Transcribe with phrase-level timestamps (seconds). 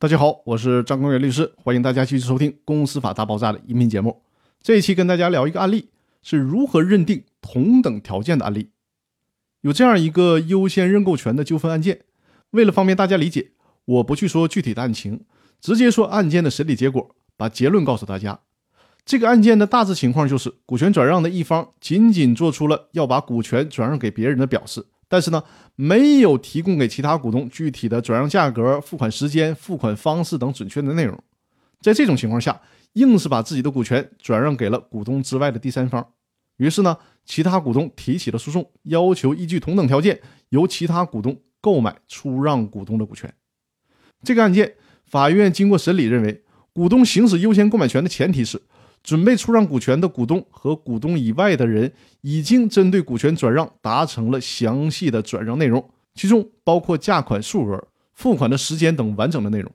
[0.00, 4.22] 大家好，我是张光远律师，欢迎大家继续收听《公司法大爆炸》的音频节目。
[4.62, 5.90] 这一期跟大家聊一个案例，
[6.22, 8.70] 是如何认定同等条件的案例。
[9.60, 12.00] 有这样一个优先认购权的纠纷案件，
[12.52, 13.50] 为了方便大家理解，
[13.84, 15.26] 我不去说具体的案情，
[15.60, 18.40] 直接说案件的审理结果，把结论告诉大家。
[19.04, 24.86] 这个案件的大致情况就是，股权转让的一方仅仅做出了要把股权转让给别人的表示。
[25.10, 25.42] 但是呢，
[25.74, 31.20] 没有提供给其他股东具体的转让价格、付款时间、付款方式等准确的内容。
[31.80, 32.60] 在这种情况下，
[32.92, 36.12] 硬是把自己的股权转让给了股东之外的第三方。
[36.58, 43.34] 于是呢，其他股东提起了诉讼，要求依据同等条件由其他股东购买出让股东的股权。
[44.22, 48.62] 这个案件，法院经过审理认为，股东行使优先购买权的前提是。
[49.02, 59.72] 准备出让股权的股东和股东以外的人，已经针对股权转让达成了详细的转让内容，其中包括价款数额、付款的时间等完整的内容。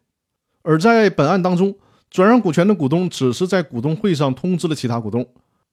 [0.62, 1.76] 而在本案当中，
[2.10, 5.28] 转让股权的股东只是在股东会上通知了其他股东，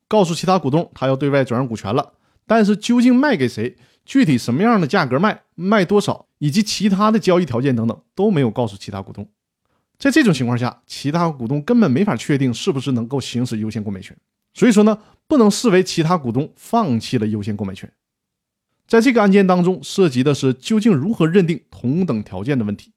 [0.08, 2.14] 告诉其他股东他要对外转让股权了，
[2.46, 9.28] 但是究竟卖给谁、具体什么样的价格卖、卖多少，以及其他的交易条件等等，都没有告诉其他股东。
[10.02, 14.16] 在这种情况下，其他股东根本没法确定是不是能够行使优先购买权，
[14.52, 17.88] 所以说呢，不能视为其他股东放弃了优先购买权。
[18.88, 22.92] 在这个案件当中，涉及的是究竟如何认定同等条件的问题。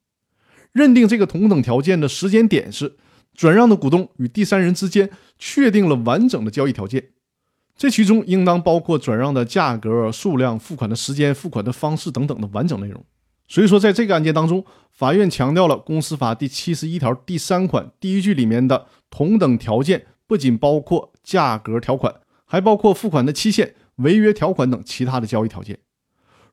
[0.72, 2.96] 认定这个同等条件的时间点是
[3.36, 7.10] 转让的股东与第三人之间确定了完整的交易条件，
[7.76, 13.04] 这其中应当包括转让的价格、数量、付款的时间、付款的方式等等的完整内容。
[13.48, 25.78] 所以说，在这个案件当中，法院强调了《公司法》第七十一条第三款第一句里面的同等条件，不仅包括价格条款，还包括付款的期限、违约条款等其他的交易条件。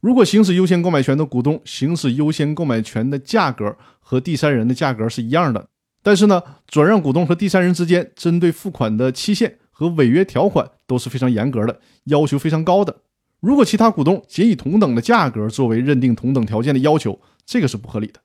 [0.01, 5.69] 如果行使优先购买权的股东行使优先购买权的价格和第三人的价格是一样的，
[6.03, 12.97] 但是呢，转让股东和第三人之间针对付款的期限和违约条款都是非常严格的，要求非常高的。
[13.43, 18.21] 如果其他股东仅以同等的价格作为认定同等条件的要求，这个是不合理的。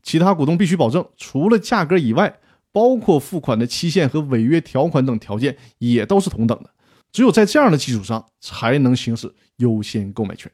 [0.00, 2.38] 其他股东必须保证，除了价格以外，
[2.70, 6.70] 包括付款的期限和违约条款等条件也都是同等的。
[7.10, 10.48] 只有在这样的基础上，才能行使优先购买权。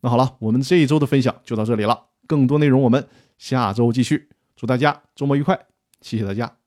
[0.00, 4.30] 那好了，我们这一周的分享就到这里了，更多内容我们下周继续。
[4.56, 5.66] 祝大家周末愉快，
[6.00, 6.65] 谢谢大家。